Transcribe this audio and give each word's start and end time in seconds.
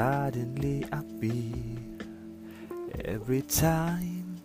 suddenly 0.00 0.80
appear 0.96 1.76
every 3.04 3.44
time. 3.44 4.40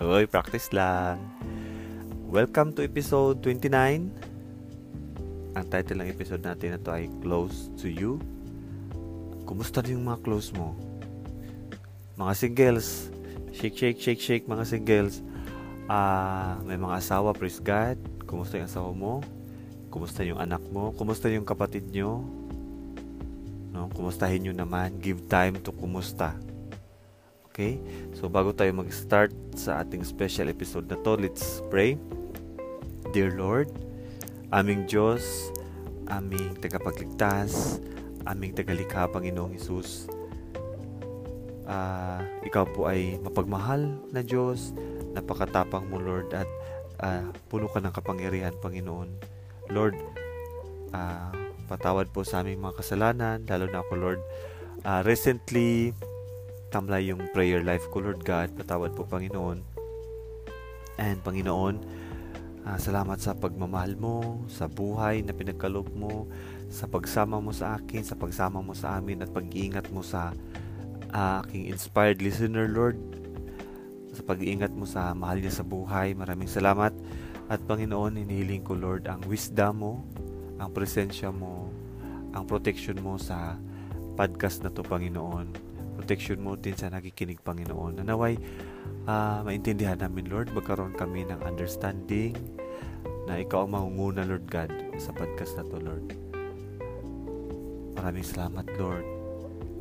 Oy, 0.00 0.24
practice 0.24 0.72
lang. 0.72 1.20
Welcome 2.32 2.72
to 2.80 2.80
episode 2.80 3.44
29. 3.44 3.68
Ang 5.52 5.66
title 5.68 6.00
ng 6.00 6.08
episode 6.08 6.40
natin 6.40 6.72
na 6.72 6.80
to 6.80 6.88
ay 6.88 7.04
Close 7.20 7.68
to 7.84 7.92
You. 7.92 8.16
Kumusta 9.44 9.84
din 9.84 10.00
yung 10.00 10.08
mga 10.08 10.24
close 10.24 10.48
mo? 10.56 10.72
Mga 12.16 12.32
singles, 12.32 13.12
shake, 13.52 13.76
shake, 13.76 14.00
shake, 14.00 14.24
shake 14.24 14.44
mga 14.48 14.64
singles. 14.64 15.20
Ah, 15.84 16.56
uh, 16.56 16.64
may 16.64 16.80
mga 16.80 16.96
asawa, 16.96 17.36
praise 17.36 17.60
God. 17.60 18.00
Kumusta 18.24 18.56
yung 18.56 18.72
asawa 18.72 18.88
mo? 18.96 19.20
Kumusta 19.92 20.24
yung 20.24 20.40
anak 20.40 20.64
mo? 20.72 20.96
Kumusta 20.96 21.28
yung 21.28 21.44
kapatid 21.44 21.92
nyo? 21.92 22.24
No? 23.72 23.88
Kumustahin 23.90 24.44
nyo 24.44 24.54
naman. 24.54 25.00
Give 25.00 25.18
time 25.26 25.58
to 25.64 25.72
kumusta. 25.72 26.36
Okay? 27.48 27.80
So, 28.12 28.28
bago 28.28 28.52
tayo 28.52 28.70
mag-start 28.76 29.32
sa 29.56 29.80
ating 29.80 30.04
special 30.04 30.52
episode 30.52 30.86
na 30.88 31.00
to, 31.00 31.16
let's 31.16 31.64
pray. 31.72 31.96
Dear 33.12 33.36
Lord, 33.36 33.68
aming 34.52 34.88
Diyos, 34.88 35.52
aming 36.08 36.56
tagapagligtas, 36.60 37.80
aming 38.24 38.56
tagalikha, 38.56 39.04
Panginoong 39.08 39.56
Isus, 39.56 40.08
uh, 41.68 42.20
ikaw 42.46 42.64
po 42.68 42.88
ay 42.88 43.20
mapagmahal 43.20 44.00
na 44.12 44.24
Diyos, 44.24 44.72
napakatapang 45.12 45.88
mo 45.92 46.00
Lord 46.00 46.32
at 46.32 46.48
uh, 47.04 47.28
puno 47.52 47.68
ka 47.68 47.84
ng 47.84 47.92
kapangyarihan 47.92 48.56
Panginoon. 48.60 49.12
Lord, 49.68 49.96
uh, 50.96 51.41
patawad 51.66 52.10
po 52.10 52.26
sa 52.26 52.42
aming 52.42 52.62
mga 52.62 52.82
kasalanan, 52.82 53.38
lalo 53.46 53.66
na 53.70 53.80
ako 53.82 53.92
Lord. 53.98 54.20
Uh, 54.82 55.00
recently, 55.06 55.94
tamlay 56.72 57.12
yung 57.12 57.20
prayer 57.30 57.60
life 57.60 57.86
ko 57.92 58.02
Lord 58.02 58.24
God, 58.24 58.54
patawad 58.56 58.96
po 58.96 59.04
Panginoon. 59.04 59.60
And 60.98 61.18
Panginoon, 61.20 61.82
uh, 62.66 62.78
salamat 62.78 63.18
sa 63.20 63.36
pagmamahal 63.36 63.94
mo, 63.98 64.42
sa 64.48 64.66
buhay 64.66 65.22
na 65.22 65.36
pinagkaloob 65.36 65.92
mo, 65.92 66.26
sa 66.72 66.88
pagsama 66.88 67.38
mo 67.38 67.52
sa 67.52 67.76
akin, 67.76 68.02
sa 68.02 68.16
pagsama 68.16 68.64
mo 68.64 68.72
sa 68.72 68.96
amin 68.96 69.20
at 69.20 69.30
pag-iingat 69.30 69.92
mo 69.92 70.00
sa 70.00 70.32
uh, 71.12 71.44
aking 71.44 71.68
inspired 71.68 72.24
listener 72.24 72.66
Lord 72.66 72.96
sa 74.12 74.22
pag-iingat 74.28 74.72
mo 74.76 74.84
sa 74.84 75.16
mahal 75.16 75.40
niya 75.40 75.52
sa 75.52 75.64
buhay. 75.64 76.12
Maraming 76.12 76.48
salamat. 76.48 76.92
At 77.48 77.60
Panginoon, 77.64 78.16
inihiling 78.16 78.64
ko 78.64 78.76
Lord 78.76 79.08
ang 79.08 79.24
wisdom 79.28 79.74
mo, 79.80 79.92
ang 80.62 80.70
presensya 80.70 81.34
mo, 81.34 81.66
ang 82.30 82.46
protection 82.46 83.02
mo 83.02 83.18
sa 83.18 83.58
podcast 84.14 84.62
na 84.62 84.70
to, 84.70 84.86
Panginoon. 84.86 85.50
Protection 85.98 86.38
mo 86.38 86.54
din 86.54 86.78
sa 86.78 86.86
nakikinig, 86.86 87.42
Panginoon. 87.42 87.98
Nanaway, 87.98 88.38
uh, 89.10 89.42
maintindihan 89.42 89.98
namin, 89.98 90.30
Lord, 90.30 90.54
magkaroon 90.54 90.94
kami 90.94 91.26
ng 91.26 91.42
understanding 91.42 92.38
na 93.26 93.42
ikaw 93.42 93.66
ang 93.66 93.74
mangunguna, 93.74 94.22
Lord 94.22 94.46
God, 94.46 94.70
sa 95.02 95.10
podcast 95.10 95.58
na 95.58 95.66
to, 95.66 95.82
Lord. 95.82 96.06
Maraming 97.98 98.26
salamat, 98.26 98.66
Lord. 98.78 99.06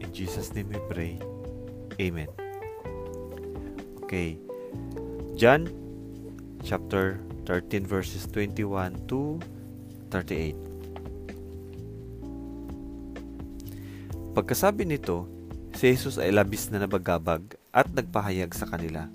In 0.01 0.09
Jesus' 0.09 0.49
name 0.57 0.73
we 0.73 0.81
pray. 0.89 1.13
Amen. 2.01 2.29
Okay. 4.01 4.41
John 5.37 5.69
chapter 6.65 7.21
13 7.45 7.85
verses 7.85 8.25
21 8.29 9.09
to 9.09 9.41
38. 10.13 10.70
Pagkasabi 14.31 14.87
nito, 14.87 15.27
si 15.75 15.91
Jesus 15.91 16.15
ay 16.15 16.31
labis 16.31 16.71
na 16.71 16.79
nabagabag 16.79 17.59
at 17.75 17.91
nagpahayag 17.91 18.55
sa 18.55 18.63
kanila, 18.63 19.11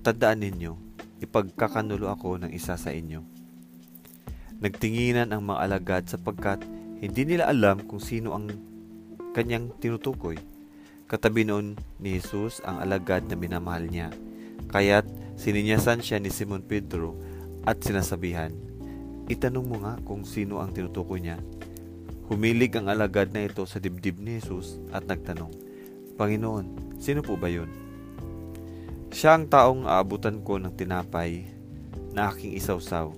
Tandaan 0.00 0.40
ninyo, 0.40 0.72
ipagkakanulo 1.20 2.08
ako 2.08 2.40
ng 2.40 2.48
isa 2.48 2.72
sa 2.80 2.88
inyo. 2.88 3.20
Nagtinginan 4.64 5.36
ang 5.36 5.44
mga 5.44 5.60
alagad 5.68 6.02
sapagkat 6.08 6.64
hindi 6.96 7.28
nila 7.28 7.52
alam 7.52 7.84
kung 7.84 8.00
sino 8.00 8.32
ang 8.32 8.56
kanyang 9.36 9.68
tinutukoy. 9.84 10.40
Katabi 11.12 11.44
noon 11.44 11.76
ni 12.00 12.16
Jesus 12.16 12.64
ang 12.64 12.80
alagad 12.80 13.28
na 13.28 13.36
minamahal 13.36 13.84
niya. 13.84 14.08
Kaya't 14.72 15.04
sininyasan 15.36 16.00
siya 16.00 16.16
ni 16.16 16.32
Simon 16.32 16.64
Pedro 16.64 17.20
at 17.68 17.84
sinasabihan, 17.84 18.56
Itanong 19.28 19.64
mo 19.68 19.76
nga 19.84 20.00
kung 20.08 20.24
sino 20.24 20.64
ang 20.64 20.72
tinutukoy 20.72 21.20
niya. 21.20 21.36
Humilig 22.24 22.72
ang 22.80 22.88
alagad 22.88 23.36
na 23.36 23.44
ito 23.44 23.68
sa 23.68 23.76
dibdib 23.76 24.16
ni 24.16 24.40
Jesus 24.40 24.80
at 24.96 25.04
nagtanong, 25.04 25.52
Panginoon, 26.16 26.96
sino 26.96 27.20
po 27.20 27.36
ba 27.36 27.52
yun? 27.52 27.68
Siya 29.12 29.36
ang 29.36 29.44
taong 29.44 29.84
aabutan 29.84 30.40
ko 30.40 30.56
ng 30.56 30.72
tinapay 30.72 31.44
na 32.16 32.32
aking 32.32 32.56
isawsaw. 32.56 33.12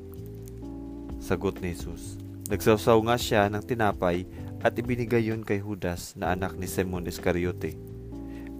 Sagot 1.23 1.63
ni 1.63 1.71
Jesus. 1.71 2.19
Nagsawsaw 2.51 2.99
nga 3.07 3.15
siya 3.15 3.47
ng 3.47 3.63
tinapay 3.63 4.27
at 4.67 4.75
ibinigay 4.75 5.31
yun 5.31 5.47
kay 5.47 5.63
Judas 5.63 6.19
na 6.19 6.35
anak 6.35 6.59
ni 6.59 6.67
Simon 6.67 7.07
Iscariote. 7.07 7.79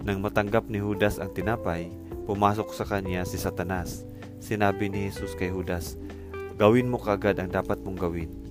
Nang 0.07 0.23
matanggap 0.23 0.71
ni 0.71 0.79
Judas 0.79 1.19
ang 1.19 1.35
tinapay, 1.35 1.91
pumasok 2.23 2.71
sa 2.71 2.87
kanya 2.87 3.27
si 3.27 3.35
Satanas. 3.35 4.07
Sinabi 4.39 4.87
ni 4.87 5.11
Jesus 5.11 5.35
kay 5.35 5.51
Judas, 5.51 5.99
Gawin 6.55 6.87
mo 6.87 7.03
kagad 7.03 7.35
ang 7.37 7.51
dapat 7.51 7.83
mong 7.83 7.99
gawin 7.99 8.46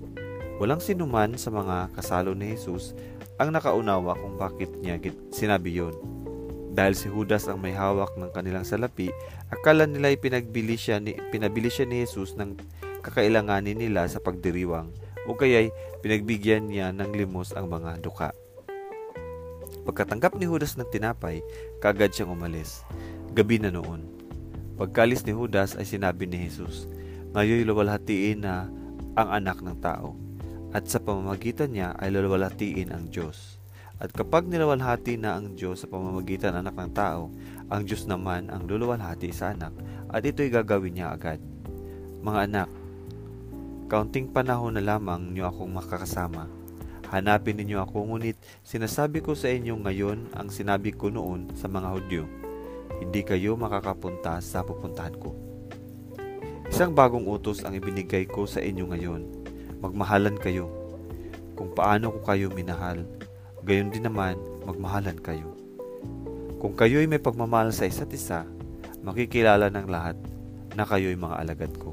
Walang 0.56 0.80
sinuman 0.80 1.36
sa 1.36 1.52
mga 1.52 1.92
kasalo 1.92 2.32
ni 2.32 2.56
Jesus 2.56 2.96
ang 3.36 3.52
nakaunawa 3.52 4.16
kung 4.16 4.40
bakit 4.40 4.72
niya 4.80 4.96
sinabi 5.28 5.76
yon. 5.76 5.92
Dahil 6.72 6.96
si 6.96 7.12
Judas 7.12 7.44
ang 7.44 7.60
may 7.60 7.76
hawak 7.76 8.16
ng 8.16 8.32
kanilang 8.32 8.64
salapi, 8.64 9.12
akala 9.52 9.84
nila 9.84 10.08
ay 10.12 10.16
pinagbili 10.16 10.80
siya 10.80 10.96
ni, 10.96 11.12
pinabili 11.28 11.68
siya 11.68 11.84
ni 11.84 12.00
Jesus 12.04 12.40
ng 12.40 12.56
kakailanganin 13.04 13.76
nila 13.76 14.08
sa 14.08 14.16
pagdiriwang 14.16 14.88
o 15.28 15.36
kaya'y 15.36 15.68
pinagbigyan 16.00 16.72
niya 16.72 16.88
ng 16.88 17.12
limos 17.12 17.52
ang 17.52 17.68
mga 17.68 18.00
duka. 18.00 18.32
Pagkatanggap 19.84 20.40
ni 20.40 20.48
Judas 20.48 20.80
ng 20.80 20.88
tinapay, 20.88 21.44
kagad 21.84 22.16
siyang 22.16 22.32
umalis. 22.32 22.80
Gabi 23.36 23.60
na 23.60 23.68
noon. 23.68 24.08
Pagkalis 24.80 25.20
ni 25.28 25.36
Judas 25.36 25.76
ay 25.76 25.84
sinabi 25.84 26.24
ni 26.24 26.48
Jesus, 26.48 26.88
Ngayon 27.36 27.68
luwalhatiin 27.68 28.40
na 28.40 28.72
ang 29.16 29.28
anak 29.36 29.60
ng 29.60 29.76
tao 29.84 30.25
at 30.76 30.84
sa 30.92 31.00
pamamagitan 31.00 31.72
niya 31.72 31.96
ay 31.96 32.12
lalwalhatiin 32.12 32.92
ang 32.92 33.08
Diyos. 33.08 33.56
At 33.96 34.12
kapag 34.12 34.44
nilawalhati 34.44 35.16
na 35.16 35.40
ang 35.40 35.56
Diyos 35.56 35.80
sa 35.80 35.88
pamamagitan 35.88 36.52
ng 36.52 36.68
anak 36.68 36.76
ng 36.76 36.92
tao, 36.92 37.32
ang 37.72 37.80
Diyos 37.88 38.04
naman 38.04 38.52
ang 38.52 38.68
luluwalhati 38.68 39.32
sa 39.32 39.56
anak 39.56 39.72
at 40.12 40.20
ito'y 40.20 40.52
gagawin 40.52 41.00
niya 41.00 41.16
agad. 41.16 41.40
Mga 42.20 42.40
anak, 42.44 42.68
kaunting 43.88 44.28
panahon 44.28 44.76
na 44.76 44.84
lamang 44.84 45.32
niyo 45.32 45.48
akong 45.48 45.72
makakasama. 45.72 46.44
Hanapin 47.08 47.56
ninyo 47.56 47.80
ako 47.80 48.12
ngunit 48.12 48.36
sinasabi 48.60 49.24
ko 49.24 49.32
sa 49.32 49.48
inyo 49.48 49.80
ngayon 49.80 50.36
ang 50.36 50.52
sinabi 50.52 50.92
ko 50.92 51.08
noon 51.08 51.56
sa 51.56 51.72
mga 51.72 51.88
Hudyo. 51.88 52.28
Hindi 53.00 53.24
kayo 53.24 53.56
makakapunta 53.56 54.44
sa 54.44 54.60
pupuntahan 54.60 55.16
ko. 55.16 55.32
Isang 56.68 56.92
bagong 56.92 57.24
utos 57.24 57.64
ang 57.64 57.72
ibinigay 57.72 58.28
ko 58.28 58.44
sa 58.44 58.60
inyo 58.60 58.84
ngayon 58.92 59.45
magmahalan 59.80 60.36
kayo. 60.40 60.68
Kung 61.56 61.72
paano 61.72 62.12
ko 62.12 62.20
kayo 62.24 62.52
minahal, 62.52 63.04
gayon 63.64 63.92
din 63.92 64.04
naman 64.04 64.36
magmahalan 64.64 65.16
kayo. 65.20 65.56
Kung 66.56 66.72
kayo'y 66.72 67.08
may 67.08 67.20
pagmamahal 67.20 67.72
sa 67.72 67.84
isa't 67.84 68.08
isa, 68.12 68.48
makikilala 69.04 69.68
ng 69.68 69.86
lahat 69.88 70.16
na 70.76 70.84
kayo'y 70.84 71.16
mga 71.16 71.36
alagad 71.40 71.72
ko. 71.76 71.92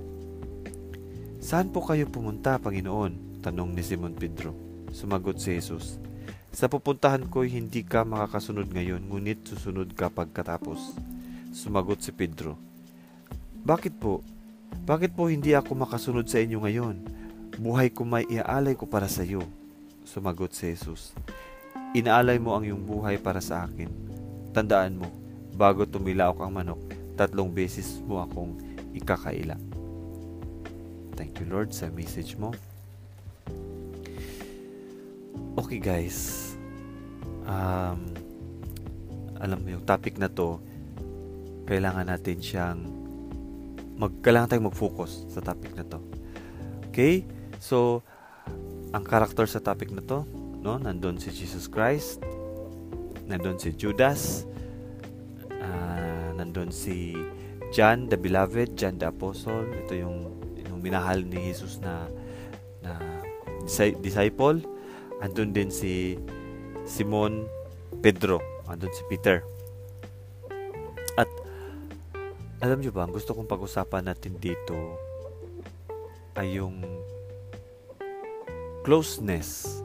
Saan 1.44 1.72
po 1.72 1.84
kayo 1.84 2.08
pumunta, 2.08 2.56
Panginoon? 2.60 3.44
Tanong 3.44 3.76
ni 3.76 3.84
Simon 3.84 4.16
Pedro. 4.16 4.56
Sumagot 4.96 5.40
si 5.40 5.60
Jesus, 5.60 6.00
Sa 6.54 6.70
pupuntahan 6.70 7.26
ko'y 7.26 7.50
hindi 7.50 7.82
ka 7.82 8.06
makakasunod 8.06 8.70
ngayon, 8.70 9.10
ngunit 9.10 9.42
susunod 9.50 9.90
ka 9.98 10.14
pagkatapos. 10.14 10.94
Sumagot 11.50 12.00
si 12.06 12.14
Pedro, 12.14 12.56
Bakit 13.66 13.98
po? 13.98 14.22
Bakit 14.86 15.16
po 15.16 15.34
hindi 15.34 15.56
ako 15.56 15.74
makasunod 15.74 16.30
sa 16.30 16.44
inyo 16.44 16.62
ngayon? 16.62 17.23
Buhay 17.58 17.94
ko 17.94 18.02
may 18.02 18.26
iaalay 18.26 18.74
ko 18.74 18.90
para 18.90 19.06
sa 19.06 19.22
iyo. 19.22 19.46
Sumagot 20.04 20.54
si 20.54 20.74
Jesus. 20.74 21.14
Inaalay 21.94 22.42
mo 22.42 22.58
ang 22.58 22.66
iyong 22.66 22.82
buhay 22.82 23.22
para 23.22 23.38
sa 23.38 23.70
akin. 23.70 23.90
Tandaan 24.50 24.98
mo, 24.98 25.10
bago 25.54 25.86
tumilaok 25.86 26.42
ang 26.42 26.54
manok, 26.54 26.82
tatlong 27.14 27.54
beses 27.54 28.02
mo 28.02 28.22
akong 28.22 28.58
ikakaila. 28.98 29.58
Thank 31.14 31.42
you 31.42 31.46
Lord 31.46 31.70
sa 31.74 31.94
message 31.94 32.34
mo. 32.38 32.50
Okay 35.54 35.78
guys. 35.78 36.50
Um, 37.46 38.10
alam 39.38 39.62
mo 39.62 39.68
yung 39.78 39.86
topic 39.86 40.18
na 40.18 40.26
to, 40.26 40.58
kailangan 41.70 42.10
natin 42.10 42.42
siyang 42.42 42.82
mag, 44.02 44.12
kailangan 44.26 44.50
tayong 44.50 44.70
mag-focus 44.74 45.30
sa 45.30 45.46
topic 45.46 45.78
na 45.78 45.86
to. 45.86 46.02
Okay? 46.90 47.26
So, 47.64 48.04
ang 48.92 49.08
karakter 49.08 49.48
sa 49.48 49.64
topic 49.64 49.88
na 49.96 50.04
to, 50.04 50.28
no, 50.60 50.76
nandun 50.76 51.16
si 51.16 51.32
Jesus 51.32 51.72
Christ, 51.72 52.20
nandun 53.24 53.56
si 53.56 53.72
Judas, 53.72 54.44
uh, 55.48 56.36
nandun 56.36 56.76
si 56.76 57.16
John 57.72 58.12
the 58.12 58.20
Beloved, 58.20 58.76
John 58.76 59.00
the 59.00 59.08
Apostle. 59.08 59.64
Ito 59.64 59.96
yung, 59.96 60.28
yung 60.60 60.84
minahal 60.84 61.24
ni 61.24 61.40
Jesus 61.40 61.80
na 61.80 62.12
na 62.84 63.00
disciple. 64.04 64.60
Andun 65.24 65.56
din 65.56 65.72
si 65.72 66.20
Simon 66.84 67.48
Pedro. 68.04 68.44
Andun 68.68 68.92
si 68.92 69.08
Peter. 69.08 69.40
At 71.16 71.32
alam 72.60 72.84
nyo 72.84 72.92
ba, 72.92 73.08
gusto 73.08 73.32
kong 73.32 73.48
pag-usapan 73.48 74.12
natin 74.12 74.36
dito 74.36 75.00
ay 76.36 76.60
yung 76.60 77.03
closeness 78.84 79.82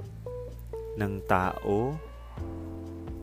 ng 0.99 1.23
tao 1.31 1.95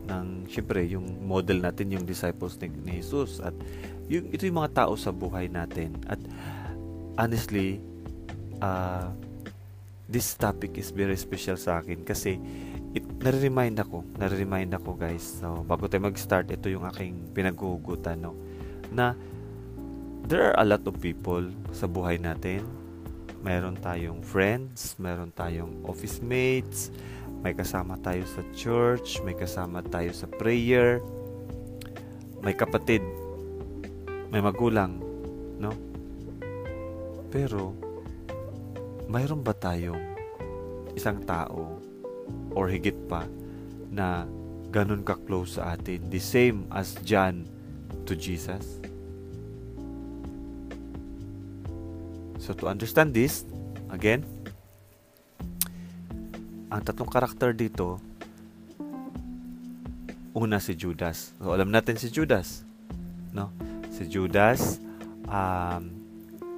ng 0.08 0.48
syempre 0.48 0.86
yung 0.88 1.04
model 1.28 1.60
natin 1.60 1.92
yung 1.92 2.06
disciples 2.08 2.56
ni, 2.58 2.72
ni 2.72 2.92
Jesus. 3.04 3.38
At 3.44 3.52
yung 4.08 4.32
ito 4.32 4.48
yung 4.48 4.58
mga 4.64 4.86
tao 4.86 4.92
sa 4.96 5.12
buhay 5.12 5.52
natin. 5.52 5.92
At 6.08 6.18
honestly 7.20 7.84
uh, 8.64 9.12
this 10.08 10.32
topic 10.38 10.80
is 10.80 10.88
very 10.94 11.18
special 11.18 11.60
sa 11.60 11.84
akin 11.84 12.06
kasi 12.06 12.40
it, 12.96 13.04
nare-remind 13.20 13.76
ako 13.76 14.06
nare-remind 14.16 14.72
ako 14.72 14.96
guys. 14.96 15.42
So 15.42 15.60
bago 15.66 15.90
tayo 15.92 16.08
mag-start 16.08 16.48
ito 16.48 16.72
yung 16.72 16.88
aking 16.88 17.36
pinaghuhugutan 17.36 18.24
no? 18.24 18.32
Na 18.94 19.12
there 20.24 20.54
are 20.54 20.56
a 20.58 20.66
lot 20.66 20.82
of 20.88 20.96
people 21.02 21.44
sa 21.74 21.84
buhay 21.90 22.16
natin 22.16 22.64
meron 23.46 23.78
tayong 23.78 24.18
friends 24.26 24.98
meron 24.98 25.30
tayong 25.30 25.86
office 25.86 26.18
mates 26.18 26.90
may 27.46 27.54
kasama 27.54 27.94
tayo 28.00 28.26
sa 28.26 28.42
church, 28.56 29.22
may 29.22 29.36
kasama 29.36 29.78
tayo 29.84 30.10
sa 30.10 30.26
prayer, 30.26 30.98
may 32.42 32.58
kapatid, 32.58 33.06
may 34.34 34.42
magulang, 34.42 34.98
no? 35.60 35.70
Pero, 37.30 37.70
mayroon 39.06 39.46
ba 39.46 39.54
tayong 39.54 40.02
isang 40.98 41.22
tao 41.22 41.78
or 42.56 42.66
higit 42.66 42.96
pa 43.06 43.28
na 43.92 44.24
ganun 44.74 45.06
ka-close 45.06 45.62
sa 45.62 45.78
atin, 45.78 46.02
the 46.10 46.18
same 46.18 46.66
as 46.72 46.98
John 47.06 47.46
to 48.08 48.18
Jesus? 48.18 48.82
So 52.46 52.54
to 52.62 52.70
understand 52.70 53.10
this, 53.10 53.42
again, 53.90 54.22
ang 56.70 56.78
tatlong 56.86 57.10
karakter 57.10 57.50
dito, 57.50 57.98
una 60.30 60.62
si 60.62 60.78
Judas. 60.78 61.34
So, 61.42 61.50
alam 61.50 61.74
natin 61.74 61.98
si 61.98 62.06
Judas. 62.06 62.62
No? 63.34 63.50
Si 63.90 64.06
Judas, 64.06 64.78
um, 65.26 65.90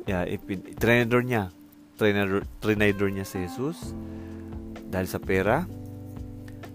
yeah, 0.04 0.28
trainer 0.76 1.24
niya. 1.24 1.48
Trainer, 1.96 2.44
trainer 2.60 3.08
niya 3.08 3.24
si 3.24 3.48
Jesus 3.48 3.96
dahil 4.92 5.08
sa 5.08 5.16
pera. 5.16 5.64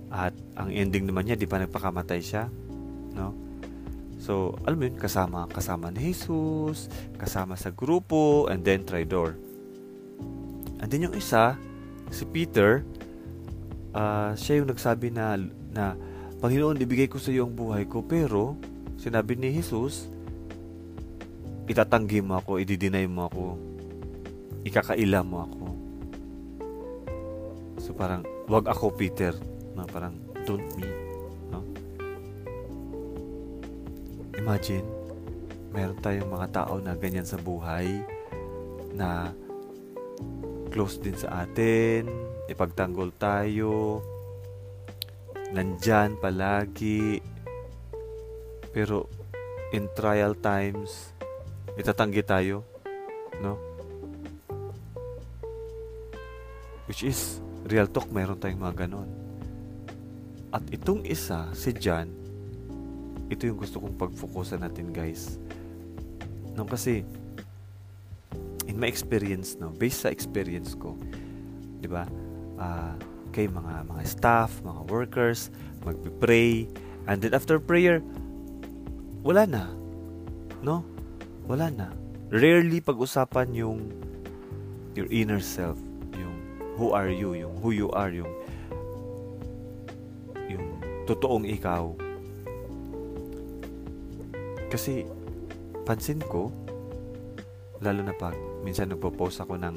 At 0.09 0.33
ang 0.57 0.73
ending 0.73 1.05
naman 1.05 1.29
niya, 1.29 1.37
di 1.37 1.45
pa 1.45 1.61
nagpakamatay 1.61 2.17
siya. 2.17 2.49
No? 3.13 3.42
So, 4.23 4.55
alam 4.63 4.79
mo 4.79 4.87
yun, 4.87 4.95
kasama, 4.95 5.51
kasama 5.51 5.91
ni 5.91 6.15
Jesus, 6.15 6.87
kasama 7.19 7.59
sa 7.59 7.75
grupo, 7.75 8.47
and 8.47 8.63
then 8.63 8.87
traidor. 8.87 9.35
And 10.79 10.87
then 10.87 11.11
yung 11.11 11.15
isa, 11.19 11.59
si 12.07 12.23
Peter, 12.23 12.87
uh, 13.91 14.31
siya 14.31 14.63
yung 14.63 14.71
nagsabi 14.71 15.11
na, 15.11 15.35
na 15.75 15.99
Panginoon, 16.39 16.79
ibigay 16.79 17.11
ko 17.11 17.19
sa 17.19 17.35
iyo 17.35 17.43
ang 17.43 17.51
buhay 17.51 17.83
ko. 17.83 17.99
Pero, 17.99 18.55
sinabi 18.95 19.35
ni 19.35 19.59
Jesus, 19.59 20.07
itatanggi 21.67 22.23
mo 22.23 22.39
ako, 22.39 22.63
ididinay 22.63 23.03
mo 23.11 23.27
ako, 23.27 23.45
ikakaila 24.63 25.19
mo 25.19 25.37
ako. 25.43 25.65
So 27.83 27.91
parang, 27.91 28.23
wag 28.47 28.71
ako 28.71 28.95
Peter. 28.95 29.35
No? 29.75 29.83
Parang, 29.91 30.15
don't 30.47 30.63
me. 30.79 31.12
Imagine, 34.33 34.87
meron 35.69 35.99
tayong 36.01 36.29
mga 36.29 36.47
tao 36.53 36.81
na 36.81 36.97
ganyan 36.97 37.25
sa 37.25 37.37
buhay 37.37 38.01
na 38.93 39.29
close 40.73 40.97
din 40.97 41.13
sa 41.13 41.45
atin, 41.45 42.09
ipagtanggol 42.49 43.13
tayo, 43.17 44.01
nandyan 45.53 46.17
palagi, 46.17 47.21
pero 48.73 49.05
in 49.69 49.85
trial 49.93 50.33
times, 50.41 51.13
itatanggi 51.77 52.25
tayo, 52.25 52.65
no? 53.37 53.57
Which 56.89 57.05
is, 57.05 57.37
real 57.69 57.85
talk, 57.85 58.09
mayroon 58.09 58.41
tayong 58.41 58.61
mga 58.65 58.89
ganon. 58.89 59.09
At 60.49 60.65
itong 60.73 61.05
isa, 61.05 61.49
si 61.53 61.73
John, 61.73 62.22
ito 63.31 63.47
yung 63.47 63.59
gusto 63.59 63.79
kong 63.79 63.95
pag-focusan 63.95 64.63
natin, 64.63 64.91
guys. 64.91 65.39
No, 66.53 66.67
kasi, 66.67 67.05
in 68.67 68.75
my 68.79 68.87
experience, 68.87 69.55
no, 69.59 69.69
based 69.69 70.05
sa 70.05 70.09
experience 70.09 70.73
ko, 70.73 70.95
di 71.79 71.87
ba, 71.87 72.07
uh, 72.57 72.93
kay 73.33 73.49
mga 73.49 73.89
mga 73.89 74.03
staff, 74.05 74.61
mga 74.61 74.81
workers, 74.87 75.49
magpe-pray, 75.81 76.69
and 77.09 77.19
then 77.19 77.33
after 77.33 77.57
prayer, 77.57 77.99
wala 79.25 79.49
na. 79.49 79.63
No? 80.61 80.85
Wala 81.49 81.73
na. 81.73 81.87
Rarely 82.29 82.79
pag-usapan 82.79 83.51
yung 83.57 83.91
your 84.93 85.09
inner 85.09 85.41
self, 85.41 85.81
yung 86.13 86.37
who 86.77 86.93
are 86.93 87.09
you, 87.09 87.33
yung 87.33 87.55
who 87.59 87.73
you 87.73 87.89
are, 87.91 88.13
yung 88.13 88.29
yung 90.47 90.65
totoong 91.09 91.49
ikaw. 91.49 91.91
Kasi 94.73 95.05
pansin 95.85 96.17
ko 96.25 96.49
lalo 97.83 98.01
na 98.01 98.15
pag 98.15 98.33
minsan 98.63 98.89
nagpo-post 98.89 99.43
ako 99.43 99.59
ng 99.59 99.75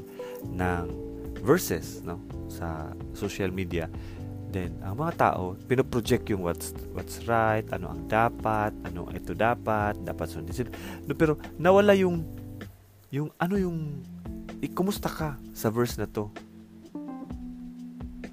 ng 0.54 0.84
verses 1.42 2.00
no 2.06 2.22
sa 2.46 2.94
social 3.12 3.50
media 3.50 3.90
then 4.54 4.78
ang 4.86 5.02
mga 5.02 5.12
tao 5.18 5.58
pinoproject 5.66 6.30
yung 6.30 6.46
what's 6.46 6.70
what's 6.94 7.26
right 7.26 7.66
ano 7.74 7.90
ang 7.90 8.06
dapat 8.06 8.70
ano 8.86 9.10
ito 9.10 9.34
dapat 9.34 9.98
dapat 10.06 10.26
sundin 10.30 10.70
no, 11.04 11.18
pero 11.18 11.34
nawala 11.58 11.98
yung 11.98 12.22
yung 13.10 13.34
ano 13.42 13.58
yung 13.58 14.00
eh, 14.62 14.70
kumusta 14.72 15.12
ka 15.12 15.36
sa 15.52 15.68
verse 15.68 16.00
na 16.00 16.08
to? 16.08 16.32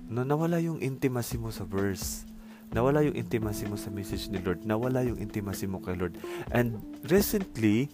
No 0.07 0.23
nawala 0.23 0.61
yung 0.63 0.79
intimacy 0.79 1.35
mo 1.35 1.51
sa 1.51 1.67
verse 1.67 2.23
nawala 2.73 3.05
yung 3.05 3.13
intimacy 3.13 3.69
mo 3.69 3.77
sa 3.77 3.93
message 3.93 4.33
ni 4.33 4.41
Lord. 4.41 4.65
Nawala 4.65 5.05
yung 5.05 5.21
intimacy 5.21 5.69
mo 5.69 5.77
kay 5.77 5.93
Lord. 5.93 6.17
And 6.49 6.81
recently 7.05 7.93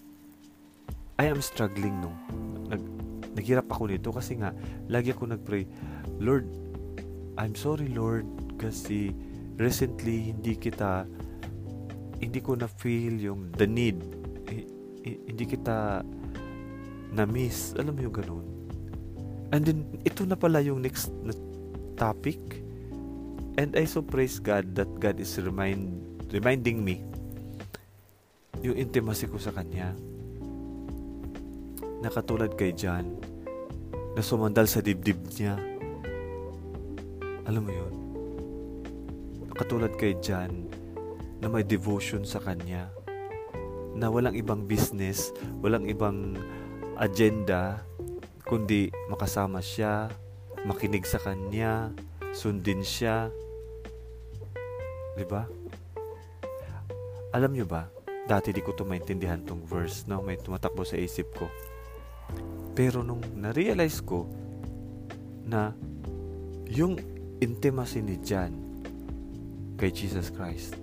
I 1.20 1.28
am 1.28 1.44
struggling 1.44 2.00
no? 2.00 2.16
Nag 2.72 2.80
naghirap 3.36 3.68
ako 3.68 3.92
nito 3.92 4.10
kasi 4.10 4.40
nga 4.40 4.56
lagi 4.90 5.12
ako 5.12 5.36
nagpray 5.36 5.68
Lord 6.18 6.48
I'm 7.36 7.54
sorry 7.54 7.92
Lord 7.92 8.26
kasi 8.56 9.12
recently 9.60 10.32
hindi 10.32 10.56
kita 10.56 11.04
hindi 12.20 12.40
ko 12.40 12.56
na 12.56 12.68
feel 12.68 13.20
yung 13.20 13.52
the 13.54 13.68
need. 13.68 14.00
Hindi 15.04 15.44
kita 15.44 16.04
na 17.12 17.24
miss 17.28 17.76
alam 17.76 17.92
mo 17.92 18.00
yung 18.00 18.16
ganun? 18.16 18.46
And 19.52 19.60
then 19.60 19.84
ito 20.08 20.24
na 20.24 20.40
pala 20.40 20.64
yung 20.64 20.80
next 20.80 21.12
na 21.20 21.36
topic 22.00 22.40
and 23.56 23.74
I 23.74 23.88
so 23.88 24.04
praise 24.04 24.38
God 24.38 24.76
that 24.76 24.90
God 25.00 25.18
is 25.18 25.34
remind 25.40 25.96
reminding 26.30 26.84
me 26.84 27.02
yung 28.60 28.76
intimacy 28.76 29.26
ko 29.26 29.40
sa 29.40 29.50
Kanya 29.50 29.96
na 32.00 32.08
katulad 32.08 32.54
kay 32.56 32.72
John 32.72 33.20
na 34.16 34.22
sumandal 34.24 34.66
sa 34.66 34.82
dibdib 34.82 35.20
niya. 35.36 35.54
Alam 37.46 37.62
mo 37.66 37.72
yun? 37.72 37.94
Katulad 39.54 39.94
kay 40.00 40.16
John 40.18 40.66
na 41.40 41.48
may 41.48 41.64
devotion 41.64 42.24
sa 42.24 42.40
kanya 42.40 42.88
na 43.96 44.08
walang 44.08 44.36
ibang 44.36 44.64
business, 44.64 45.32
walang 45.60 45.88
ibang 45.88 46.36
agenda, 46.96 47.84
kundi 48.48 48.88
makasama 49.12 49.60
siya, 49.60 50.08
makinig 50.64 51.04
sa 51.04 51.20
kanya, 51.20 51.92
sundin 52.34 52.82
siya. 52.82 53.30
'Di 55.16 55.26
ba? 55.26 55.46
Alam 57.30 57.54
niyo 57.54 57.66
ba, 57.66 57.86
dati 58.26 58.50
di 58.50 58.58
ko 58.58 58.74
to 58.74 58.82
maintindihan 58.82 59.38
tong 59.46 59.62
verse, 59.62 60.06
no? 60.10 60.18
May 60.18 60.34
tumatakbo 60.38 60.82
sa 60.82 60.98
isip 60.98 61.30
ko. 61.38 61.46
Pero 62.74 63.06
nung 63.06 63.22
na-realize 63.38 64.02
ko 64.02 64.26
na 65.46 65.70
yung 66.66 66.98
intimacy 67.38 68.02
ni 68.02 68.18
John 68.22 68.50
kay 69.78 69.94
Jesus 69.94 70.30
Christ. 70.34 70.74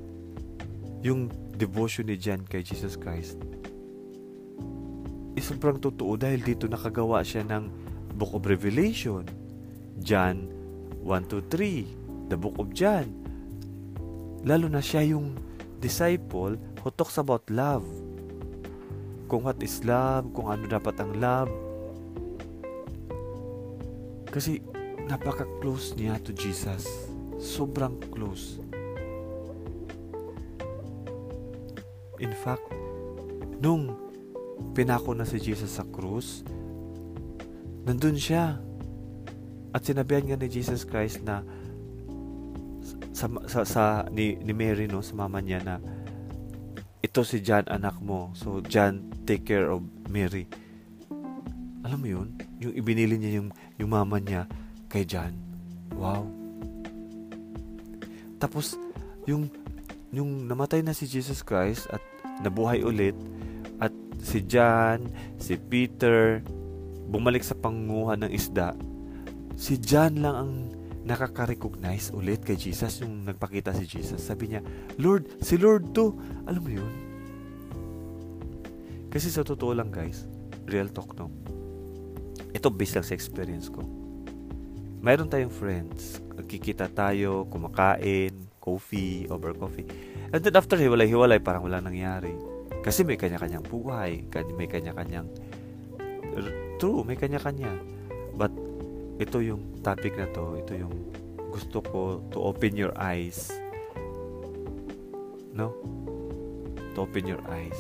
Yung 1.03 1.27
devotion 1.55 2.07
ni 2.07 2.15
John 2.15 2.43
kay 2.47 2.63
Jesus 2.63 2.95
Christ 2.95 3.39
is 5.37 5.45
sobrang 5.45 5.77
totoo 5.77 6.17
dahil 6.17 6.41
dito 6.41 6.65
nakagawa 6.65 7.21
siya 7.21 7.45
ng 7.45 7.69
Book 8.17 8.33
of 8.33 8.49
Revelation. 8.49 9.21
John 10.01 10.56
1 11.07 11.31
to 11.31 11.39
3, 11.39 12.27
the 12.27 12.35
Book 12.35 12.59
of 12.59 12.75
John. 12.75 13.07
Lalo 14.43 14.67
na 14.67 14.83
siya 14.83 15.07
yung 15.07 15.39
disciple 15.79 16.59
who 16.83 16.89
talks 16.91 17.15
about 17.15 17.47
love. 17.47 17.87
Kung 19.31 19.47
what 19.47 19.55
is 19.63 19.87
love, 19.87 20.27
kung 20.35 20.51
ano 20.51 20.67
dapat 20.67 20.99
ang 20.99 21.15
love. 21.15 21.47
Kasi 24.27 24.59
napaka-close 25.07 25.95
niya 25.95 26.19
to 26.27 26.35
Jesus. 26.35 26.83
Sobrang 27.39 27.95
close. 28.11 28.59
In 32.19 32.35
fact, 32.35 32.67
nung 33.63 33.95
pinako 34.75 35.15
na 35.15 35.23
si 35.23 35.39
Jesus 35.39 35.79
sa 35.79 35.87
krus, 35.87 36.43
nandun 37.87 38.19
siya. 38.19 38.66
At 39.77 39.85
sinabihan 39.85 40.25
nga 40.25 40.41
ni 40.41 40.49
Jesus 40.49 40.81
Christ 40.81 41.21
na 41.21 41.45
sa, 43.13 43.29
sa, 43.45 43.61
sa 43.61 43.83
ni, 44.09 44.33
ni 44.41 44.57
Mary 44.57 44.89
no, 44.89 45.05
sa 45.05 45.13
mama 45.13 45.37
niya 45.37 45.61
na 45.61 45.77
ito 47.05 47.21
si 47.21 47.37
John 47.45 47.69
anak 47.69 48.01
mo. 48.01 48.33
So 48.33 48.57
John 48.65 49.13
take 49.29 49.45
care 49.45 49.69
of 49.69 49.85
Mary. 50.09 50.49
Alam 51.85 51.99
mo 52.01 52.07
yun? 52.09 52.27
Yung 52.57 52.73
ibinili 52.73 53.21
niya 53.21 53.37
yung, 53.37 53.53
yung 53.77 53.91
mama 53.93 54.17
niya 54.17 54.49
kay 54.89 55.05
John. 55.05 55.37
Wow. 55.93 56.25
Tapos 58.41 58.73
yung 59.29 59.45
yung 60.09 60.49
namatay 60.49 60.81
na 60.81 60.97
si 60.97 61.05
Jesus 61.05 61.45
Christ 61.45 61.85
at 61.93 62.01
nabuhay 62.41 62.81
ulit 62.81 63.13
at 63.77 63.93
si 64.25 64.41
John, 64.41 65.05
si 65.37 65.53
Peter 65.53 66.41
bumalik 67.13 67.45
sa 67.45 67.53
panguha 67.53 68.17
ng 68.17 68.33
isda, 68.33 68.73
si 69.57 69.81
John 69.81 70.21
lang 70.21 70.35
ang 70.37 70.51
nakaka-recognize 71.07 72.13
ulit 72.13 72.45
kay 72.45 72.59
Jesus 72.59 73.01
yung 73.01 73.25
nagpakita 73.25 73.73
si 73.73 73.89
Jesus. 73.89 74.21
Sabi 74.21 74.53
niya, 74.53 74.61
Lord, 75.01 75.41
si 75.41 75.57
Lord 75.57 75.95
to. 75.97 76.13
Alam 76.45 76.61
mo 76.61 76.71
yun? 76.71 76.93
Kasi 79.09 79.33
sa 79.33 79.41
totoo 79.41 79.73
lang 79.73 79.89
guys, 79.89 80.29
real 80.69 80.91
talk 80.93 81.17
no. 81.17 81.31
Ito 82.51 82.69
based 82.69 82.99
lang 82.99 83.07
sa 83.07 83.15
experience 83.15 83.71
ko. 83.71 83.81
Mayroon 85.01 85.31
tayong 85.31 85.53
friends, 85.53 86.19
kikita 86.45 86.91
tayo, 86.91 87.47
kumakain, 87.47 88.45
coffee, 88.59 89.25
over 89.31 89.55
coffee. 89.55 89.87
And 90.35 90.43
then 90.43 90.59
after 90.59 90.75
hiwalay-hiwalay, 90.75 91.39
parang 91.39 91.63
wala 91.63 91.79
nangyari. 91.79 92.35
Kasi 92.83 93.07
may 93.07 93.15
kanya-kanyang 93.15 93.63
buhay, 93.63 94.27
may 94.59 94.67
kanya-kanyang 94.67 95.31
true, 96.77 97.07
may 97.07 97.15
kanya-kanya. 97.15 97.71
Ito 99.17 99.41
yung 99.41 99.81
topic 99.81 100.13
na 100.13 100.29
to, 100.29 100.61
ito 100.61 100.77
yung 100.77 100.93
gusto 101.49 101.81
ko 101.81 102.21
to 102.29 102.37
open 102.37 102.77
your 102.77 102.93
eyes. 102.93 103.49
No? 105.57 105.73
To 106.93 107.01
open 107.01 107.25
your 107.25 107.41
eyes 107.49 107.77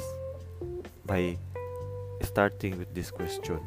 by 1.05 1.37
starting 2.25 2.81
with 2.81 2.89
this 2.97 3.13
question. 3.13 3.61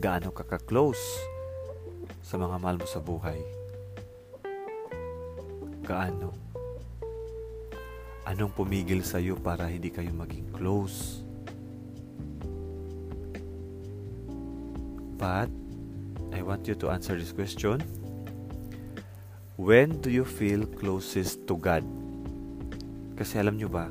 Gaano 0.00 0.32
ka 0.32 0.48
ka-close 0.48 1.00
sa 2.24 2.40
mga 2.40 2.56
mahal 2.56 2.80
mo 2.80 2.88
sa 2.88 2.98
buhay? 2.98 3.38
Gaano? 5.84 6.32
Anong 8.24 8.54
pumigil 8.56 9.04
sa 9.04 9.20
iyo 9.20 9.36
para 9.36 9.68
hindi 9.68 9.92
kayo 9.92 10.08
maging 10.14 10.48
close? 10.56 11.21
But 15.22 15.46
I 16.34 16.42
want 16.42 16.66
you 16.66 16.74
to 16.82 16.90
answer 16.90 17.14
this 17.14 17.30
question. 17.30 17.78
When 19.54 20.02
do 20.02 20.10
you 20.10 20.26
feel 20.26 20.66
closest 20.66 21.46
to 21.46 21.54
God? 21.54 21.86
Kasi 23.14 23.38
alam 23.38 23.54
nyo 23.54 23.70
ba, 23.70 23.86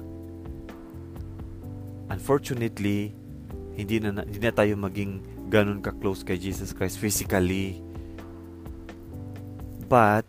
unfortunately, 2.11 3.15
hindi 3.79 4.03
na, 4.03 4.27
hindi 4.27 4.43
na 4.43 4.51
tayo 4.51 4.75
maging 4.75 5.23
ganun 5.47 5.79
ka-close 5.79 6.27
kay 6.27 6.35
Jesus 6.35 6.75
Christ 6.75 6.99
physically. 6.99 7.79
But, 9.87 10.27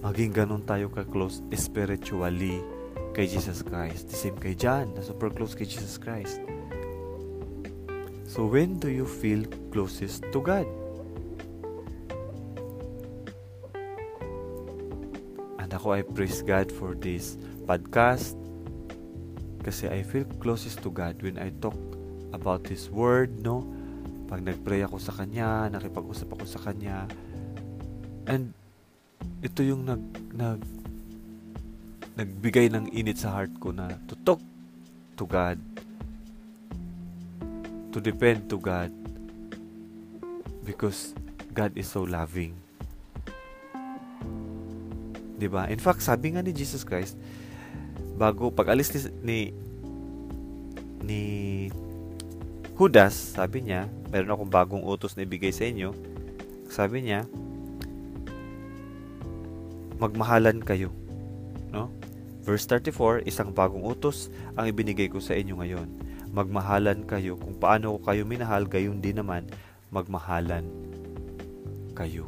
maging 0.00 0.32
ganun 0.32 0.64
tayo 0.64 0.88
ka-close 0.88 1.44
spiritually 1.52 2.64
kay 3.12 3.28
Jesus 3.28 3.60
Christ. 3.60 4.08
The 4.08 4.16
same 4.16 4.40
kay 4.40 4.56
John, 4.56 4.96
na 4.96 5.04
super 5.04 5.28
close 5.28 5.52
kay 5.52 5.68
Jesus 5.68 6.00
Christ. 6.00 6.40
So 8.32 8.48
when 8.48 8.80
do 8.80 8.88
you 8.88 9.04
feel 9.04 9.44
closest 9.68 10.24
to 10.32 10.40
God? 10.40 10.64
And 15.60 15.68
ako 15.68 15.92
I 15.92 16.00
praise 16.00 16.40
God 16.40 16.72
for 16.72 16.96
this 16.96 17.36
podcast 17.68 18.32
kasi 19.60 19.84
I 19.92 20.00
feel 20.00 20.24
closest 20.40 20.80
to 20.80 20.88
God 20.88 21.20
when 21.20 21.36
I 21.36 21.52
talk 21.60 21.76
about 22.32 22.64
His 22.72 22.88
Word, 22.88 23.36
no? 23.44 23.68
Pag 24.32 24.48
nagpray 24.48 24.80
ako 24.80 24.96
sa 24.96 25.12
Kanya, 25.12 25.68
nakipag-usap 25.68 26.32
ako 26.32 26.48
sa 26.48 26.56
Kanya, 26.64 27.04
and 28.24 28.56
ito 29.44 29.60
yung 29.60 29.84
nag, 29.84 30.00
nag 30.32 30.60
nagbigay 32.16 32.72
ng 32.72 32.96
init 32.96 33.20
sa 33.20 33.36
heart 33.36 33.52
ko 33.60 33.76
na 33.76 33.92
to 34.08 34.16
talk 34.24 34.40
to 35.20 35.28
God 35.28 35.60
to 37.92 38.00
depend 38.00 38.48
to 38.48 38.56
God 38.56 38.90
because 40.64 41.12
God 41.52 41.76
is 41.76 41.86
so 41.86 42.02
loving. 42.08 42.56
'Di 45.36 45.46
ba? 45.46 45.68
In 45.68 45.78
fact, 45.78 46.00
sabi 46.00 46.32
nga 46.34 46.40
ni 46.40 46.56
Jesus 46.56 46.82
Christ 46.82 47.20
bago 48.16 48.52
pag 48.52 48.72
alis 48.72 48.92
ni 48.92 49.00
ni, 49.22 49.38
ni 51.02 51.22
Judas, 52.78 53.36
sabi 53.36 53.62
niya, 53.62 53.86
meron 54.10 54.32
akong 54.32 54.50
bagong 54.50 54.84
utos 54.86 55.14
na 55.14 55.22
ibigay 55.22 55.52
sa 55.54 55.68
inyo. 55.68 55.94
Sabi 56.66 57.04
niya, 57.04 57.28
magmahalan 60.02 60.58
kayo. 60.64 60.90
No? 61.70 61.92
Verse 62.42 62.66
34, 62.66 63.22
isang 63.22 63.54
bagong 63.54 63.86
utos 63.86 64.34
ang 64.58 64.66
ibinigay 64.66 65.06
ko 65.06 65.22
sa 65.22 65.38
inyo 65.38 65.62
ngayon. 65.62 65.86
Magmahalan 66.32 67.04
kayo 67.04 67.36
kung 67.36 67.60
paano 67.60 68.00
ko 68.00 68.08
kayo 68.08 68.24
minahal, 68.24 68.64
gayon 68.64 69.04
din 69.04 69.20
naman 69.20 69.44
magmahalan 69.92 70.64
kayo. 71.92 72.24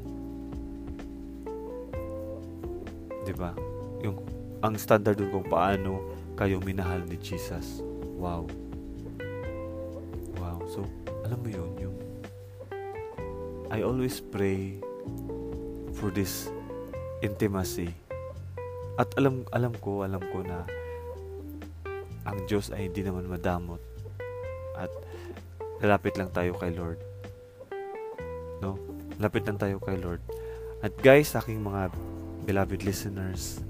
'Di 3.24 3.32
ba? 3.32 3.56
Yung 4.04 4.20
ang 4.60 4.76
standard 4.76 5.16
dun 5.16 5.32
kung 5.32 5.48
paano 5.48 6.04
kayo 6.36 6.60
minahal 6.60 7.00
ni 7.08 7.16
Jesus. 7.16 7.80
Wow. 8.20 8.44
Wow. 10.36 10.60
So, 10.68 10.84
alam 11.24 11.40
mo 11.40 11.48
yun, 11.48 11.72
yung 11.80 11.96
I 13.72 13.80
always 13.80 14.20
pray 14.20 14.76
for 15.96 16.12
this 16.12 16.52
intimacy. 17.24 17.92
At 19.00 19.08
alam 19.16 19.48
alam 19.50 19.72
ko, 19.80 20.04
alam 20.04 20.20
ko 20.20 20.44
na 20.44 20.68
ang 22.24 22.38
Diyos 22.44 22.68
ay 22.72 22.92
hindi 22.92 23.00
naman 23.04 23.28
madamot. 23.28 23.93
Lalapit 25.84 26.16
lang 26.16 26.32
tayo 26.32 26.56
kay 26.56 26.72
Lord. 26.72 26.96
No? 28.64 28.80
Lapit 29.20 29.44
lang 29.44 29.60
tayo 29.60 29.76
kay 29.84 30.00
Lord. 30.00 30.24
At 30.80 30.96
guys, 31.04 31.36
aking 31.36 31.60
mga 31.60 31.92
beloved 32.48 32.80
listeners, 32.80 33.60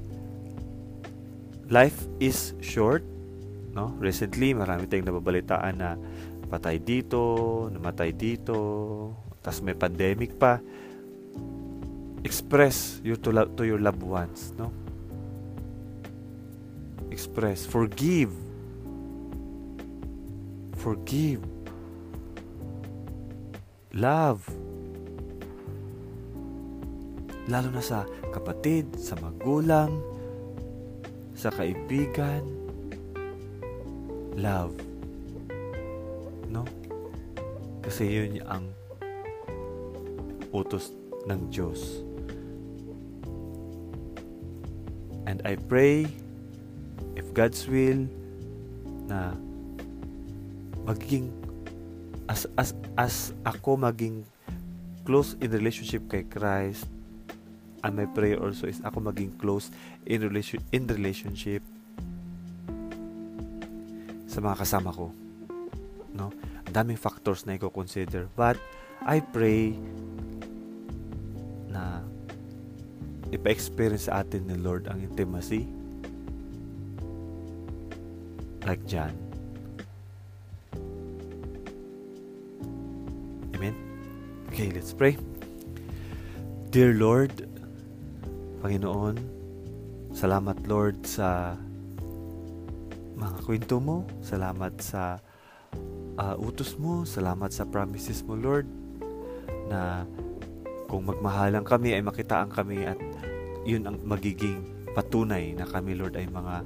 life 1.66 2.06
is 2.22 2.54
short. 2.62 3.02
No? 3.74 3.90
Recently, 3.98 4.54
marami 4.54 4.86
tayong 4.86 5.10
nababalitaan 5.10 5.74
na 5.74 5.98
patay 6.46 6.78
dito, 6.78 7.66
namatay 7.74 8.14
dito, 8.14 8.54
tas 9.44 9.60
may 9.60 9.76
pandemic 9.76 10.40
pa 10.40 10.56
express 12.24 13.04
your 13.04 13.20
to, 13.20 13.28
to 13.52 13.68
your 13.68 13.76
loved 13.76 14.00
ones 14.00 14.56
no 14.56 14.72
express 17.12 17.68
forgive 17.68 18.32
forgive 20.80 21.44
love. 23.94 24.42
Lalo 27.46 27.70
na 27.70 27.78
sa 27.78 28.02
kapatid 28.34 28.90
sa 28.98 29.14
magulang 29.22 30.02
sa 31.38 31.54
kaibigan. 31.54 32.42
Love. 34.34 34.74
No? 36.50 36.66
Kasi 37.86 38.10
yun 38.10 38.42
ang 38.50 38.66
utos 40.50 40.90
ng 41.30 41.40
Diyos. 41.54 42.02
And 45.24 45.38
I 45.46 45.54
pray, 45.54 46.10
if 47.14 47.30
God's 47.30 47.62
will, 47.70 48.10
na 49.06 49.36
magiging 50.84 51.43
as 52.28 52.48
as 52.56 52.72
as 52.96 53.14
ako 53.44 53.76
maging 53.76 54.24
close 55.04 55.36
in 55.44 55.52
relationship 55.52 56.08
kay 56.08 56.24
Christ 56.24 56.88
and 57.84 57.92
my 57.92 58.08
prayer 58.08 58.40
also 58.40 58.64
is 58.64 58.80
ako 58.80 59.12
maging 59.12 59.36
close 59.36 59.68
in 60.08 60.24
relation 60.24 60.64
in 60.72 60.88
relationship 60.88 61.60
sa 64.24 64.40
mga 64.40 64.56
kasama 64.64 64.90
ko. 64.90 65.12
No? 66.16 66.32
Ang 66.64 66.74
daming 66.74 66.98
factors 66.98 67.44
na 67.44 67.60
i-consider 67.60 68.26
but 68.32 68.56
I 69.04 69.20
pray 69.20 69.76
na 71.68 72.00
ipa-experience 73.28 74.08
atin 74.08 74.48
ni 74.48 74.56
Lord 74.56 74.88
ang 74.88 75.04
intimacy. 75.04 75.68
Like 78.64 78.80
John. 78.88 79.23
Okay, 84.54 84.70
let's 84.70 84.94
pray. 84.94 85.18
Dear 86.70 86.94
Lord, 86.94 87.42
Panginoon, 88.62 89.18
salamat 90.14 90.54
Lord 90.70 91.02
sa 91.02 91.58
mga 93.18 93.34
kwento 93.42 93.82
mo. 93.82 94.06
Salamat 94.22 94.78
sa 94.78 95.18
uh, 96.22 96.38
utos 96.38 96.78
mo. 96.78 97.02
Salamat 97.02 97.50
sa 97.50 97.66
promises 97.66 98.22
mo, 98.22 98.38
Lord, 98.38 98.70
na 99.66 100.06
kung 100.86 101.02
magmahalang 101.02 101.66
kami 101.66 101.98
ay 101.98 102.06
makitaan 102.06 102.46
kami 102.46 102.86
at 102.86 103.02
yun 103.66 103.90
ang 103.90 103.98
magiging 104.06 104.62
patunay 104.94 105.50
na 105.50 105.66
kami 105.66 105.98
Lord 105.98 106.14
ay 106.14 106.30
mga 106.30 106.62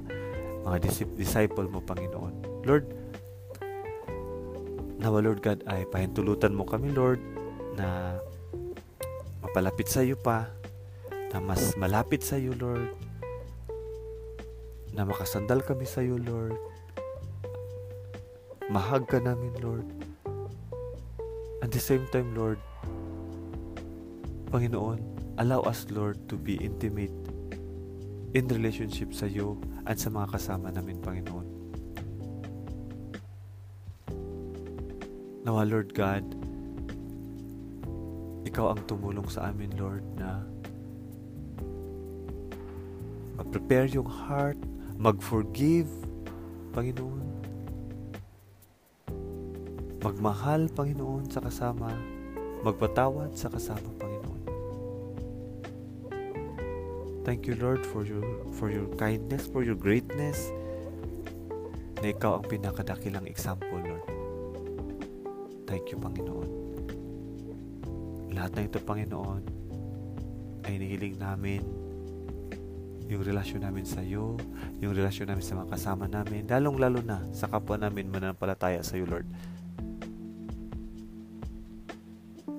mga 0.61 0.77
disciple 1.17 1.65
mo 1.65 1.81
Panginoon. 1.81 2.69
Lord, 2.69 2.85
nawa 5.01 5.25
Lord 5.25 5.41
God 5.41 5.65
ay 5.65 5.89
pahintulutan 5.89 6.53
mo 6.53 6.69
kami 6.69 6.93
Lord 6.93 7.38
na 7.79 8.19
mapalapit 9.39 9.87
sa 9.87 10.03
iyo 10.03 10.19
pa, 10.19 10.51
na 11.31 11.39
mas 11.39 11.79
malapit 11.79 12.19
sa 12.19 12.35
iyo 12.35 12.51
Lord, 12.59 12.91
na 14.91 15.07
makasandal 15.07 15.63
kami 15.63 15.87
sa 15.87 16.03
iyo 16.03 16.19
Lord, 16.19 16.59
mahag 18.67 19.07
ka 19.07 19.23
namin 19.23 19.55
Lord, 19.63 19.87
at 21.63 21.71
the 21.71 21.79
same 21.79 22.03
time 22.11 22.35
Lord, 22.35 22.59
Panginoon, 24.51 24.99
allow 25.39 25.63
us, 25.63 25.87
Lord, 25.87 26.19
to 26.27 26.35
be 26.35 26.59
intimate 26.59 27.15
in 28.35 28.49
relationship 28.51 29.15
sa 29.15 29.29
iyo 29.29 29.55
at 29.87 30.01
sa 30.01 30.11
mga 30.11 30.35
kasama 30.35 30.73
namin, 30.73 30.99
Panginoon. 30.99 31.47
Nawa, 35.47 35.63
Lord 35.63 35.95
God, 35.95 36.25
Ikaw 38.47 38.65
ang 38.71 38.81
tumulong 38.87 39.27
sa 39.27 39.51
amin, 39.51 39.73
Lord, 39.75 40.05
na 40.15 40.43
mag-prepare 43.35 43.91
yung 43.91 44.07
heart, 44.07 44.59
mag-forgive, 44.95 45.89
Panginoon. 46.71 47.27
Magmahal, 49.99 50.71
Panginoon, 50.71 51.27
sa 51.27 51.43
kasama, 51.43 51.91
magpatawad 52.63 53.35
sa 53.35 53.51
kasama, 53.51 53.89
Panginoon. 53.99 54.43
Thank 57.27 57.45
you 57.45 57.53
Lord 57.59 57.85
for 57.85 58.07
your 58.07 58.25
for 58.57 58.71
your 58.73 58.89
kindness, 58.97 59.45
for 59.45 59.61
your 59.61 59.77
greatness. 59.77 60.49
Na 61.99 62.15
ikaw 62.15 62.39
ang 62.39 62.47
pinakadakilang 62.47 63.27
example, 63.27 63.77
Lord. 63.77 64.07
Thank 65.69 65.93
you, 65.93 66.01
Panginoon. 66.01 66.68
Lahat 68.39 68.55
ng 68.55 68.71
ito, 68.71 68.79
Panginoon, 68.79 69.43
ay 70.63 70.79
nihiling 70.79 71.19
namin 71.19 71.59
yung 73.11 73.19
relasyon 73.19 73.67
namin 73.67 73.83
sa 73.83 73.99
iyo, 73.99 74.39
yung 74.79 74.95
relasyon 74.95 75.27
namin 75.27 75.43
sa 75.43 75.59
mga 75.59 75.75
kasama 75.75 76.07
namin, 76.07 76.47
lalong-lalo 76.47 77.03
na 77.03 77.19
sa 77.35 77.51
kapwa 77.51 77.75
namin 77.75 78.07
mananampalataya 78.07 78.79
sa 78.79 78.95
iyo, 78.95 79.11
Lord. 79.11 79.27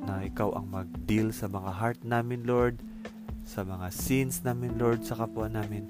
Na 0.04 0.20
ikaw 0.20 0.52
ang 0.52 0.68
mag-deal 0.68 1.32
sa 1.32 1.48
mga 1.48 1.70
heart 1.72 2.00
namin, 2.04 2.44
Lord, 2.44 2.76
sa 3.48 3.64
mga 3.64 3.88
sins 3.88 4.44
namin, 4.44 4.76
Lord, 4.76 5.00
sa 5.06 5.16
kapwa 5.16 5.48
namin, 5.48 5.88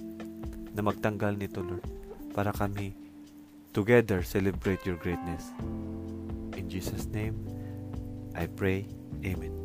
na 0.70 0.86
magtanggal 0.86 1.34
nito, 1.34 1.66
Lord, 1.66 1.82
para 2.30 2.54
kami 2.54 2.94
together 3.74 4.22
celebrate 4.22 4.86
your 4.86 5.00
greatness. 5.02 5.50
In 6.54 6.70
Jesus' 6.70 7.10
name, 7.10 7.34
I 8.38 8.46
pray. 8.46 8.86
Amen. 9.26 9.59